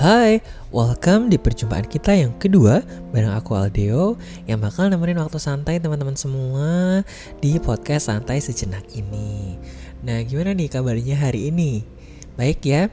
[0.00, 0.40] Hai,
[0.72, 2.80] welcome di perjumpaan kita yang kedua
[3.12, 4.16] bareng aku Aldeo
[4.48, 7.04] yang bakal nemenin waktu santai teman-teman semua
[7.36, 9.60] di podcast santai sejenak ini.
[10.00, 11.84] Nah, gimana nih kabarnya hari ini?
[12.32, 12.88] Baik ya?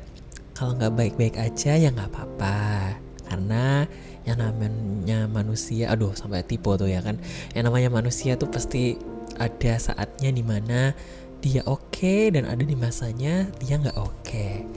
[0.51, 2.99] Kalau nggak baik-baik aja ya nggak apa-apa,
[3.31, 3.87] karena
[4.27, 7.23] yang namanya manusia, aduh sampai tipe tuh ya kan.
[7.55, 8.99] Yang namanya manusia tuh pasti
[9.39, 10.91] ada saatnya di mana
[11.39, 14.11] dia oke okay, dan ada di masanya dia nggak oke.
[14.27, 14.68] Okay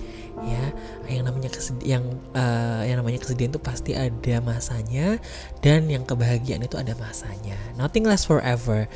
[0.45, 0.65] ya
[1.11, 5.19] yang namanya kesedihan yang uh, yang namanya kesedihan itu pasti ada masanya
[5.61, 7.57] dan yang kebahagiaan itu ada masanya.
[7.77, 8.87] Nothing lasts forever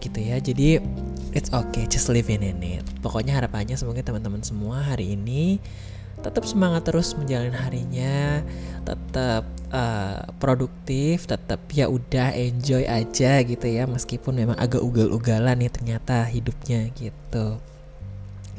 [0.00, 0.36] gitu ya.
[0.40, 0.80] Jadi
[1.36, 2.84] it's okay just live in it.
[3.00, 5.60] Pokoknya harapannya semoga teman-teman semua hari ini
[6.20, 8.44] tetap semangat terus menjalani harinya
[8.84, 15.72] tetap uh, produktif tetap ya udah enjoy aja gitu ya meskipun memang agak ugal-ugalan nih
[15.72, 17.56] ternyata hidupnya gitu.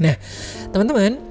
[0.01, 0.15] Nah
[0.73, 1.30] teman-teman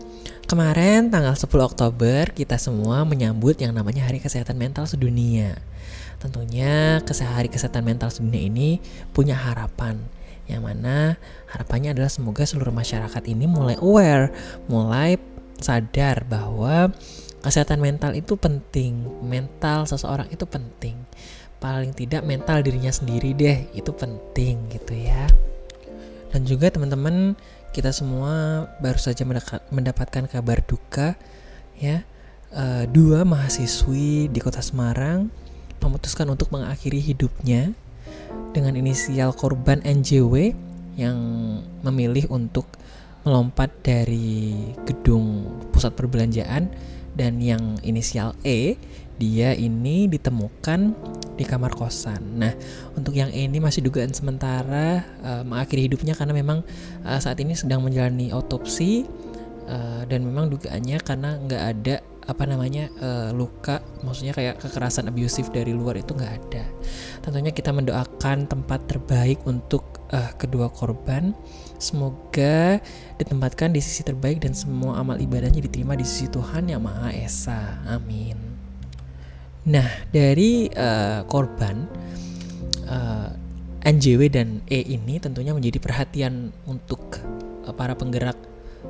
[0.50, 5.54] Kemarin tanggal 10 Oktober kita semua menyambut yang namanya Hari Kesehatan Mental Sedunia.
[6.18, 8.82] Tentunya Hari Kesehatan Mental Sedunia ini
[9.14, 10.02] punya harapan
[10.50, 11.22] yang mana
[11.54, 14.34] harapannya adalah semoga seluruh masyarakat ini mulai aware,
[14.66, 15.22] mulai
[15.62, 16.90] sadar bahwa
[17.46, 20.98] kesehatan mental itu penting, mental seseorang itu penting.
[21.62, 25.30] Paling tidak mental dirinya sendiri deh itu penting gitu ya.
[26.34, 27.38] Dan juga teman-teman
[27.70, 29.22] kita semua baru saja
[29.70, 31.14] mendapatkan kabar duka
[31.78, 32.02] ya.
[32.50, 35.30] Uh, dua mahasiswi di kota Semarang
[35.78, 37.70] memutuskan untuk mengakhiri hidupnya
[38.50, 40.50] dengan inisial korban NJW
[40.98, 41.18] yang
[41.86, 42.66] memilih untuk
[43.22, 46.74] melompat dari gedung pusat perbelanjaan
[47.14, 48.74] dan yang inisial E
[49.20, 50.80] dia ini ditemukan
[51.36, 52.40] di kamar kosan.
[52.40, 52.56] Nah,
[52.96, 56.64] untuk yang ini masih dugaan sementara uh, mengakhiri hidupnya karena memang
[57.04, 59.04] uh, saat ini sedang menjalani otopsi
[59.68, 61.96] uh, dan memang dugaannya karena nggak ada
[62.30, 66.64] apa namanya uh, luka, maksudnya kayak kekerasan abusif dari luar itu nggak ada.
[67.26, 71.34] Tentunya kita mendoakan tempat terbaik untuk uh, kedua korban.
[71.80, 72.78] Semoga
[73.18, 77.82] ditempatkan di sisi terbaik dan semua amal ibadahnya diterima di sisi Tuhan yang Maha Esa.
[77.88, 78.39] Amin.
[79.68, 81.84] Nah, dari uh, korban
[82.88, 83.28] uh,
[83.84, 87.20] eh, NJW dan E ini tentunya menjadi perhatian untuk
[87.68, 88.40] uh, para penggerak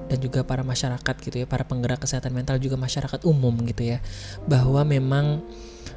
[0.07, 3.99] dan juga para masyarakat gitu ya, para penggerak kesehatan mental juga masyarakat umum gitu ya,
[4.47, 5.43] bahwa memang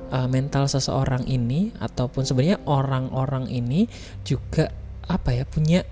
[0.09, 3.85] uh, mental seseorang ini ataupun sebenarnya orang-orang ini
[4.25, 4.73] juga
[5.05, 5.85] apa ya punya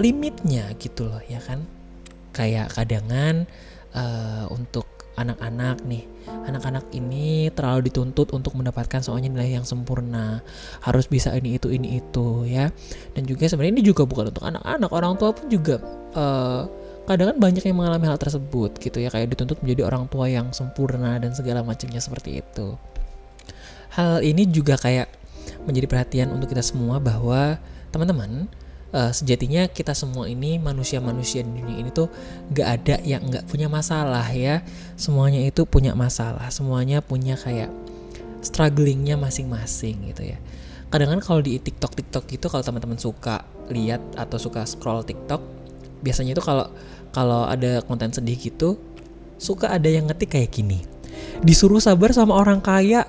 [0.00, 1.68] limitnya gitu loh ya kan,
[2.32, 3.44] kayak kadangan
[3.92, 6.06] uh, untuk anak-anak nih.
[6.28, 10.40] Anak-anak ini terlalu dituntut untuk mendapatkan soalnya nilai yang sempurna.
[10.80, 12.70] Harus bisa ini itu ini itu ya.
[13.12, 14.90] Dan juga sebenarnya ini juga bukan untuk anak-anak.
[14.94, 15.82] Orang tua pun juga
[16.14, 16.64] uh,
[17.08, 19.10] kadang kan banyak yang mengalami hal tersebut gitu ya.
[19.10, 22.78] Kayak dituntut menjadi orang tua yang sempurna dan segala macamnya seperti itu.
[23.98, 25.10] Hal ini juga kayak
[25.64, 27.56] menjadi perhatian untuk kita semua bahwa
[27.90, 28.46] teman-teman
[28.92, 32.08] uh, sejatinya kita semua ini manusia-manusia di dunia ini tuh
[32.52, 34.64] gak ada yang gak punya masalah ya.
[34.96, 37.72] Semuanya itu punya masalah semuanya punya kayak
[38.40, 40.38] strugglingnya masing-masing gitu ya.
[40.88, 45.42] Kadang kan kalau di TikTok TikTok gitu kalau teman-teman suka lihat atau suka scroll TikTok
[46.00, 46.72] biasanya itu kalau
[47.12, 48.78] kalau ada konten sedih gitu
[49.36, 50.82] suka ada yang ngetik kayak gini.
[51.44, 53.06] Disuruh sabar sama orang kaya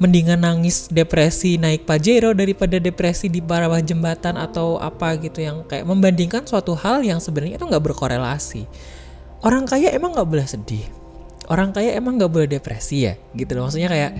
[0.00, 5.84] mendingan nangis depresi naik pajero daripada depresi di bawah jembatan atau apa gitu yang kayak
[5.84, 8.64] membandingkan suatu hal yang sebenarnya itu nggak berkorelasi.
[9.44, 10.88] Orang kaya emang nggak boleh sedih.
[11.52, 13.68] Orang kaya emang nggak boleh depresi ya gitu loh.
[13.68, 14.12] Maksudnya kayak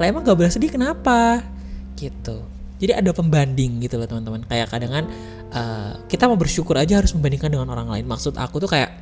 [0.00, 1.44] lah emang nggak boleh sedih kenapa?
[1.92, 2.40] Gitu.
[2.78, 4.48] Jadi ada pembanding gitu loh teman-teman.
[4.48, 5.04] Kayak kadang kan
[5.52, 8.08] uh, kita mau bersyukur aja harus membandingkan dengan orang lain.
[8.08, 8.96] Maksud aku tuh kayak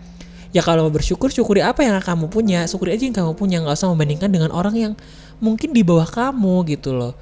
[0.50, 2.64] ya kalau bersyukur syukuri apa yang kamu punya.
[2.64, 3.60] Syukuri aja yang kamu punya.
[3.62, 4.92] Nggak usah membandingkan dengan orang yang
[5.42, 7.12] mungkin di bawah kamu gitu loh.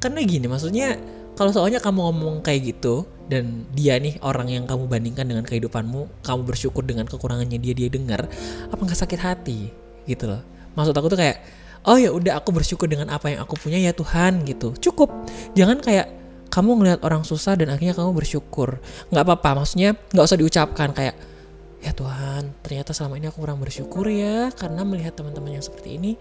[0.00, 1.00] Karena gini maksudnya
[1.34, 6.22] kalau soalnya kamu ngomong kayak gitu dan dia nih orang yang kamu bandingkan dengan kehidupanmu
[6.22, 8.28] kamu bersyukur dengan kekurangannya dia dia dengar
[8.68, 9.72] apa nggak sakit hati
[10.04, 10.42] gitu loh.
[10.76, 11.40] Maksud aku tuh kayak
[11.88, 14.76] oh ya udah aku bersyukur dengan apa yang aku punya ya Tuhan gitu.
[14.78, 15.10] Cukup.
[15.56, 16.06] Jangan kayak
[16.52, 18.78] kamu ngelihat orang susah dan akhirnya kamu bersyukur.
[19.10, 21.16] Nggak apa-apa maksudnya nggak usah diucapkan kayak
[21.84, 26.16] ya Tuhan ternyata selama ini aku kurang bersyukur ya karena melihat teman-teman yang seperti ini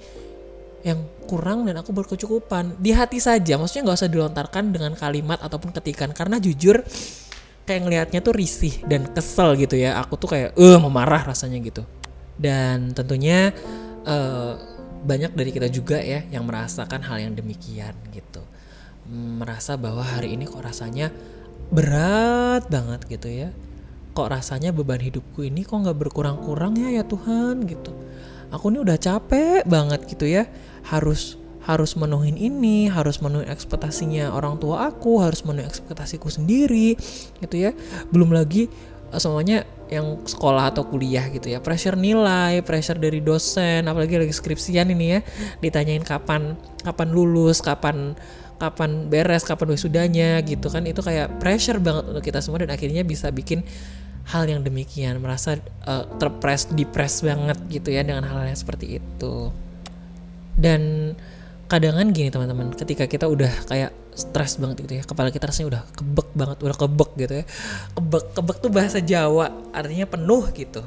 [0.83, 2.75] yang kurang dan aku berkecukupan.
[2.77, 6.11] Di hati saja maksudnya nggak usah dilontarkan dengan kalimat ataupun ketikan.
[6.11, 6.83] Karena jujur
[7.63, 9.97] kayak ngelihatnya tuh risih dan kesel gitu ya.
[10.03, 11.87] Aku tuh kayak eh memarah rasanya gitu.
[12.35, 13.55] Dan tentunya
[14.03, 14.59] uh,
[15.03, 18.43] banyak dari kita juga ya yang merasakan hal yang demikian gitu.
[19.07, 21.15] Merasa bahwa hari ini kok rasanya
[21.71, 23.49] berat banget gitu ya.
[24.13, 27.95] Kok rasanya beban hidupku ini kok nggak berkurang-kurang ya ya Tuhan gitu
[28.53, 30.45] aku ini udah capek banget gitu ya.
[30.85, 36.99] Harus harus menuhin ini, harus menuhin ekspektasinya orang tua aku, harus menuhin ekspektasiku sendiri,
[37.39, 37.71] gitu ya.
[38.11, 38.67] Belum lagi
[39.11, 44.33] eh, semuanya yang sekolah atau kuliah gitu ya, pressure nilai, pressure dari dosen, apalagi lagi
[44.33, 45.19] skripsian ini ya,
[45.61, 48.17] ditanyain kapan kapan lulus, kapan
[48.57, 53.05] kapan beres, kapan wisudanya gitu kan, itu kayak pressure banget untuk kita semua dan akhirnya
[53.05, 53.61] bisa bikin
[54.23, 59.51] hal yang demikian merasa uh, terpres, depres banget gitu ya dengan hal-hal yang seperti itu.
[60.55, 61.13] Dan
[61.67, 65.81] kadangan gini teman-teman ketika kita udah kayak stres banget gitu ya kepala kita rasanya udah
[65.97, 67.45] kebek banget udah kebek gitu ya
[67.97, 70.85] kebek kebek tuh bahasa Jawa artinya penuh gitu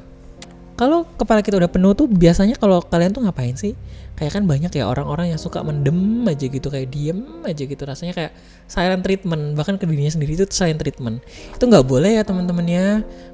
[0.76, 3.72] kalau kepala kita udah penuh tuh biasanya kalau kalian tuh ngapain sih?
[4.16, 7.80] Kayak kan banyak ya orang-orang yang suka mendem aja gitu kayak diem aja gitu.
[7.80, 8.32] Rasanya kayak
[8.68, 9.56] silent treatment.
[9.56, 11.24] Bahkan ke dirinya sendiri itu silent treatment.
[11.56, 12.88] Itu nggak boleh ya teman-teman ya.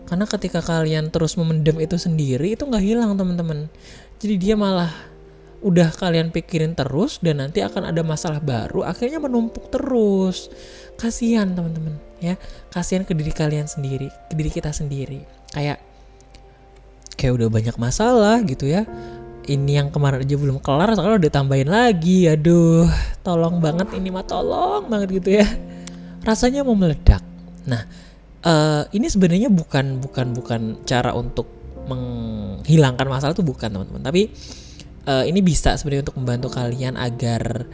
[0.07, 3.67] Karena ketika kalian terus memendam itu sendiri itu nggak hilang teman-teman.
[4.23, 4.95] Jadi dia malah
[5.63, 10.47] udah kalian pikirin terus dan nanti akan ada masalah baru akhirnya menumpuk terus.
[10.95, 12.39] Kasihan teman-teman ya.
[12.71, 15.23] Kasihan ke diri kalian sendiri ke diri kita sendiri.
[15.51, 15.92] Kayak
[17.23, 18.83] kayak udah banyak masalah gitu ya.
[19.47, 22.27] Ini yang kemarin aja belum kelar sekarang udah tambahin lagi.
[22.27, 22.91] Aduh
[23.23, 25.47] tolong banget ini mah tolong banget gitu ya.
[26.27, 27.23] Rasanya mau meledak.
[27.71, 27.87] Nah
[28.43, 31.47] uh, ini sebenarnya bukan bukan bukan cara untuk
[31.87, 34.03] menghilangkan masalah tuh bukan teman-teman.
[34.03, 34.31] Tapi
[35.07, 37.71] uh, ini bisa sebenarnya untuk membantu kalian agar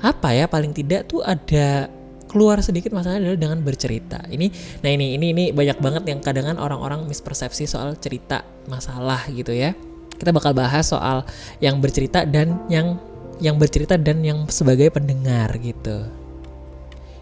[0.00, 1.92] apa ya paling tidak tuh ada
[2.30, 4.22] keluar sedikit masalahnya adalah dengan bercerita.
[4.30, 4.46] Ini
[4.86, 9.74] nah ini ini ini banyak banget yang kadang orang-orang mispersepsi soal cerita masalah gitu ya.
[10.14, 11.26] Kita bakal bahas soal
[11.58, 13.02] yang bercerita dan yang
[13.42, 16.06] yang bercerita dan yang sebagai pendengar gitu.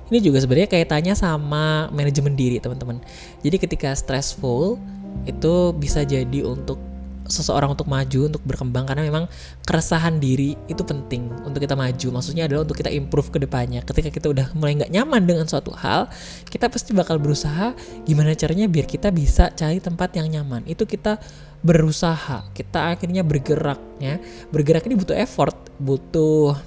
[0.09, 3.01] Ini juga sebenarnya kaitannya sama manajemen diri, teman-teman.
[3.45, 4.81] Jadi ketika stressful
[5.29, 6.81] itu bisa jadi untuk
[7.29, 9.25] seseorang untuk maju untuk berkembang karena memang
[9.63, 12.19] keresahan diri itu penting untuk kita maju.
[12.19, 13.85] Maksudnya adalah untuk kita improve ke depannya.
[13.85, 16.09] Ketika kita udah mulai nggak nyaman dengan suatu hal
[16.49, 17.77] kita pasti bakal berusaha
[18.09, 20.65] gimana caranya biar kita bisa cari tempat yang nyaman.
[20.67, 21.21] Itu kita
[21.63, 24.19] berusaha kita akhirnya bergerak ya.
[24.51, 26.59] Bergerak ini butuh effort butuh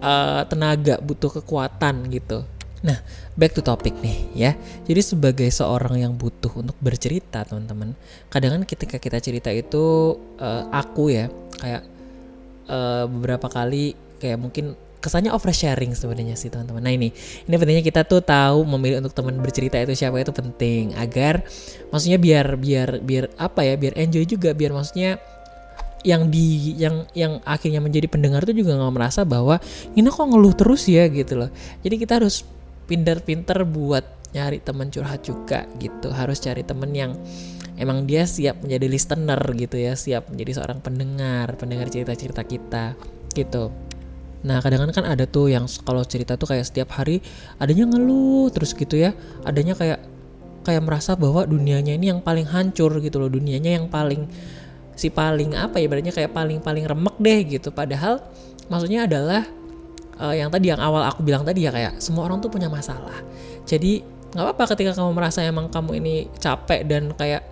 [0.00, 3.00] uh, tenaga butuh kekuatan gitu Nah,
[3.38, 4.52] back to topic nih ya.
[4.84, 7.96] Jadi sebagai seorang yang butuh untuk bercerita, teman-teman,
[8.28, 11.82] kadang kan ketika kita cerita itu uh, aku ya, kayak
[12.68, 16.82] uh, beberapa kali kayak mungkin kesannya oversharing sebenarnya sih teman-teman.
[16.82, 17.14] Nah ini,
[17.46, 21.46] ini pentingnya kita tuh tahu memilih untuk teman bercerita itu siapa itu penting agar
[21.94, 25.22] maksudnya biar biar biar apa ya, biar enjoy juga, biar maksudnya
[26.06, 29.58] yang di yang yang akhirnya menjadi pendengar tuh juga nggak merasa bahwa
[29.98, 31.50] ini kok ngeluh terus ya gitu loh.
[31.82, 32.46] Jadi kita harus
[32.86, 34.04] pinter-pinter buat
[34.34, 36.10] nyari teman curhat juga gitu.
[36.10, 37.12] Harus cari temen yang
[37.76, 42.96] emang dia siap menjadi listener gitu ya siap menjadi seorang pendengar pendengar cerita-cerita kita
[43.36, 43.70] gitu.
[44.44, 47.20] Nah kadang-kadang kan ada tuh yang kalau cerita tuh kayak setiap hari
[47.60, 49.12] adanya ngeluh terus gitu ya
[49.44, 50.00] adanya kayak
[50.64, 54.26] kayak merasa bahwa dunianya ini yang paling hancur gitu loh dunianya yang paling
[54.96, 57.68] si paling apa ya berarti kayak paling paling remek deh gitu.
[57.70, 58.24] Padahal
[58.72, 59.44] maksudnya adalah
[60.20, 63.16] uh, yang tadi yang awal aku bilang tadi ya kayak semua orang tuh punya masalah.
[63.68, 64.02] Jadi
[64.32, 67.42] nggak apa-apa ketika kamu merasa emang kamu ini capek dan kayak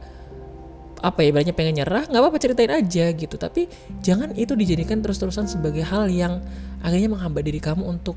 [1.05, 3.37] apa ya ibaratnya pengen nyerah nggak apa-apa ceritain aja gitu.
[3.37, 3.69] Tapi
[4.01, 6.41] jangan itu dijadikan terus-terusan sebagai hal yang
[6.81, 8.17] akhirnya menghambat diri kamu untuk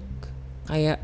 [0.67, 0.99] kayak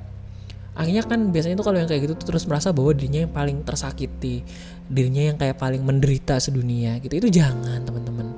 [0.74, 3.62] akhirnya kan biasanya tuh kalau yang kayak gitu tuh terus merasa bahwa dirinya yang paling
[3.62, 4.42] tersakiti
[4.90, 7.14] dirinya yang kayak paling menderita sedunia gitu.
[7.20, 8.36] Itu jangan teman-teman.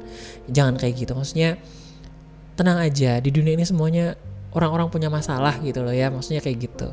[0.51, 1.11] Jangan kayak gitu.
[1.15, 1.57] Maksudnya
[2.55, 4.15] tenang aja di dunia ini semuanya
[4.55, 6.89] orang-orang punya masalah gitu loh ya maksudnya kayak gitu.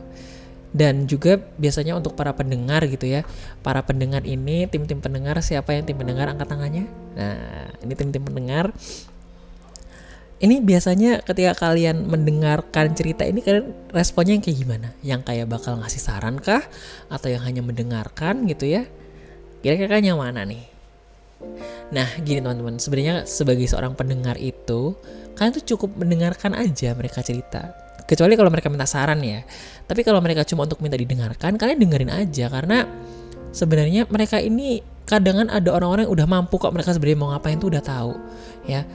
[0.73, 3.29] Dan juga biasanya untuk para pendengar gitu ya
[3.61, 6.27] para pendengar ini tim-tim pendengar siapa yang tim pendengar?
[6.33, 6.89] Angkat tangannya.
[7.15, 8.75] Nah ini tim-tim pendengar.
[10.43, 14.89] Ini biasanya ketika kalian mendengarkan cerita ini kalian responnya yang kayak gimana?
[15.07, 16.67] Yang kayak bakal ngasih saran kah?
[17.07, 18.83] Atau yang hanya mendengarkan gitu ya?
[19.63, 20.72] Kira-kira yang mana nih
[21.93, 22.81] nah gini teman-teman.
[22.81, 24.97] Sebenarnya sebagai seorang pendengar itu
[25.37, 27.73] kalian tuh cukup mendengarkan aja mereka cerita.
[28.05, 29.45] Kecuali kalau mereka minta saran ya.
[29.87, 32.51] Tapi kalau mereka cuma untuk minta didengarkan kalian dengerin aja.
[32.51, 32.85] Karena
[33.53, 37.69] sebenarnya mereka ini kadang ada orang-orang yang udah mampu kok mereka sebenarnya mau ngapain tuh
[37.75, 38.15] udah tahu
[38.71, 38.87] ya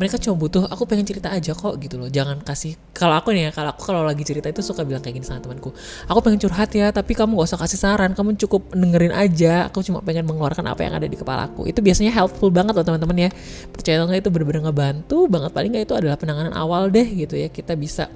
[0.00, 2.08] mereka cuma butuh aku pengen cerita aja kok gitu loh.
[2.08, 5.20] Jangan kasih kalau aku nih ya kalau aku kalau lagi cerita itu suka bilang kayak
[5.20, 5.76] gini sama temanku
[6.08, 9.68] aku pengen curhat ya tapi kamu gak usah kasih saran kamu cukup dengerin aja.
[9.68, 12.84] Aku cuma pengen mengeluarkan apa yang ada di kepala aku itu biasanya helpful banget loh
[12.88, 13.30] teman-teman ya.
[13.68, 15.50] Percaya atau itu benar-benar ngebantu banget.
[15.52, 18.08] Paling nggak itu adalah penanganan awal deh gitu ya kita bisa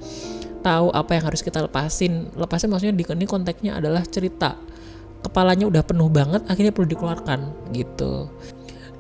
[0.65, 2.33] tahu apa yang harus kita lepasin.
[2.33, 4.57] Lepasin maksudnya di ini konteksnya adalah cerita.
[5.21, 8.33] Kepalanya udah penuh banget akhirnya perlu dikeluarkan gitu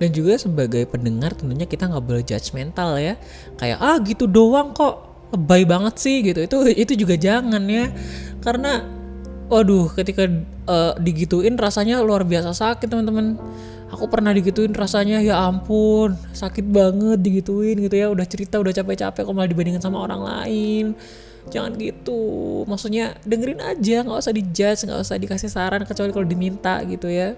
[0.04, 3.16] dan juga sebagai pendengar tentunya kita nggak boleh judgmental ya.
[3.56, 5.16] Kayak ah gitu doang kok.
[5.32, 6.44] Lebay banget sih gitu.
[6.44, 7.88] Itu itu juga jangan ya.
[8.44, 8.84] Karena
[9.48, 10.28] waduh ketika
[10.68, 13.40] uh, digituin rasanya luar biasa sakit teman-teman.
[13.96, 18.12] Aku pernah digituin rasanya ya ampun sakit banget digituin gitu ya.
[18.12, 20.92] Udah cerita udah capek-capek kok malah dibandingin sama orang lain.
[21.48, 22.20] Jangan gitu.
[22.68, 24.04] Maksudnya dengerin aja.
[24.04, 27.32] Nggak usah dijudge nggak usah dikasih saran kecuali kalau diminta gitu ya.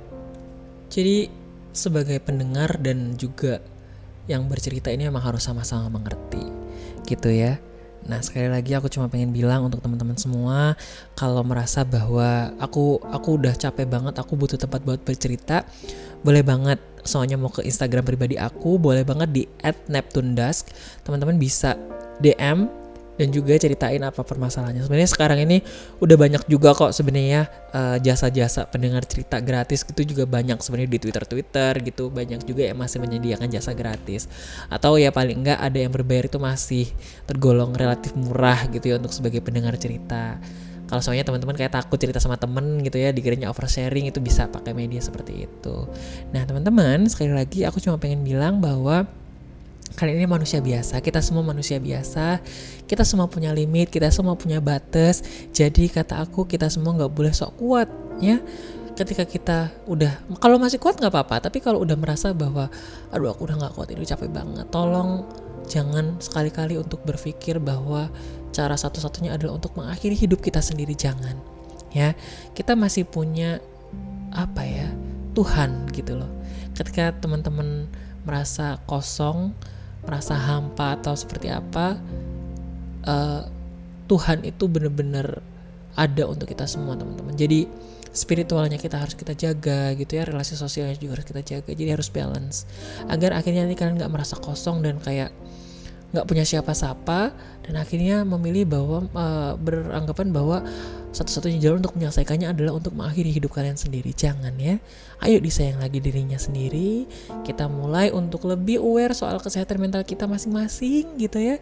[0.90, 1.35] Jadi
[1.76, 3.60] sebagai pendengar dan juga
[4.26, 6.42] yang bercerita ini emang harus sama-sama mengerti
[7.06, 7.60] gitu ya
[8.06, 10.78] Nah sekali lagi aku cuma pengen bilang untuk teman-teman semua
[11.18, 15.66] kalau merasa bahwa aku aku udah capek banget, aku butuh tempat buat bercerita,
[16.22, 19.42] boleh banget soalnya mau ke Instagram pribadi aku, boleh banget di
[19.90, 20.70] @neptunedusk.
[21.02, 21.74] Teman-teman bisa
[22.22, 22.70] DM
[23.16, 24.84] dan juga ceritain apa permasalahannya.
[24.84, 25.64] Sebenarnya sekarang ini
[26.00, 31.00] udah banyak juga kok sebenarnya uh, jasa-jasa pendengar cerita gratis itu juga banyak sebenarnya di
[31.00, 34.28] Twitter Twitter gitu banyak juga yang masih menyediakan jasa gratis
[34.68, 36.86] atau ya paling enggak ada yang berbayar itu masih
[37.24, 40.38] tergolong relatif murah gitu ya untuk sebagai pendengar cerita.
[40.86, 44.70] Kalau soalnya teman-teman kayak takut cerita sama temen gitu ya, dikiranya oversharing itu bisa pakai
[44.70, 45.76] media seperti itu.
[46.30, 49.02] Nah teman-teman sekali lagi aku cuma pengen bilang bahwa
[49.94, 52.42] kalian ini manusia biasa, kita semua manusia biasa,
[52.90, 55.22] kita semua punya limit, kita semua punya batas.
[55.54, 57.88] Jadi kata aku kita semua nggak boleh sok kuat,
[58.18, 58.42] ya.
[58.96, 62.72] Ketika kita udah, kalau masih kuat nggak apa-apa, tapi kalau udah merasa bahwa,
[63.12, 65.28] aduh aku udah nggak kuat ini capek banget, tolong
[65.68, 68.08] jangan sekali-kali untuk berpikir bahwa
[68.56, 71.36] cara satu-satunya adalah untuk mengakhiri hidup kita sendiri, jangan.
[71.92, 72.16] Ya,
[72.56, 73.60] kita masih punya
[74.32, 74.88] apa ya
[75.36, 76.28] Tuhan gitu loh.
[76.72, 77.88] Ketika teman-teman
[78.24, 79.52] merasa kosong,
[80.06, 81.98] merasa hampa atau seperti apa
[83.06, 83.42] uh,
[84.06, 85.42] Tuhan itu benar-benar
[85.98, 87.34] ada untuk kita semua teman-teman.
[87.34, 87.66] Jadi
[88.14, 91.70] spiritualnya kita harus kita jaga gitu ya relasi sosialnya juga harus kita jaga.
[91.74, 92.68] Jadi harus balance.
[93.10, 95.34] Agar akhirnya nanti kalian nggak merasa kosong dan kayak
[96.14, 97.34] nggak punya siapa-siapa
[97.66, 100.62] dan akhirnya memilih bahwa uh, beranggapan bahwa
[101.16, 104.12] satu-satunya jalan untuk menyelesaikannya adalah untuk mengakhiri hidup kalian sendiri.
[104.12, 104.76] Jangan ya.
[105.24, 107.08] Ayo disayang lagi dirinya sendiri.
[107.40, 111.56] Kita mulai untuk lebih aware soal kesehatan mental kita masing-masing gitu ya.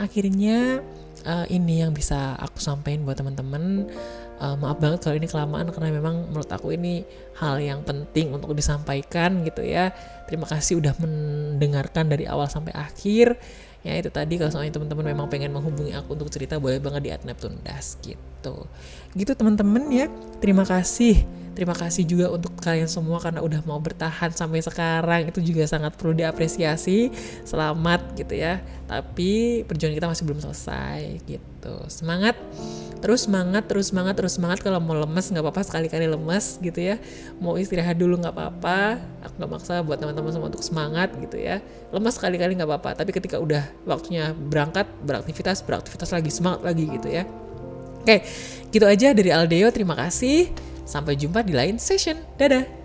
[0.00, 0.80] Akhirnya
[1.28, 3.92] uh, ini yang bisa aku sampaikan buat teman-teman.
[4.36, 7.08] Uh, maaf banget kalau ini kelamaan karena memang menurut aku ini
[7.40, 9.92] hal yang penting untuk disampaikan gitu ya.
[10.24, 13.36] Terima kasih udah mendengarkan dari awal sampai akhir
[13.86, 17.10] ya itu tadi kalau soalnya teman-teman memang pengen menghubungi aku untuk cerita boleh banget di
[17.22, 18.66] @neptundas gitu.
[19.14, 20.10] Gitu teman-teman ya.
[20.42, 21.22] Terima kasih.
[21.56, 25.32] Terima kasih juga untuk kalian semua karena udah mau bertahan sampai sekarang.
[25.32, 27.08] Itu juga sangat perlu diapresiasi.
[27.48, 28.60] Selamat gitu ya.
[28.84, 31.74] Tapi perjuangan kita masih belum selesai gitu.
[31.88, 32.36] Semangat
[33.00, 34.58] terus semangat terus semangat terus semangat.
[34.60, 35.62] Kalau mau lemes nggak apa-apa.
[35.64, 37.00] Sekali-kali lemes gitu ya.
[37.40, 39.00] Mau istirahat dulu nggak apa-apa.
[39.24, 41.64] Aku nggak maksa buat teman-teman semua untuk semangat gitu ya.
[41.90, 42.90] Lemes sekali-kali nggak apa-apa.
[43.00, 47.24] Tapi ketika udah waktunya berangkat beraktivitas beraktivitas lagi semangat lagi gitu ya.
[48.02, 48.22] Oke
[48.70, 49.72] gitu aja dari Aldeo.
[49.72, 50.52] Terima kasih.
[50.86, 52.20] Sampai jumpa di lain session.
[52.38, 52.75] Dadah